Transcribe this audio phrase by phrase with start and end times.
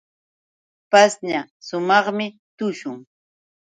[0.91, 2.97] Pashña sumaqmi tushun.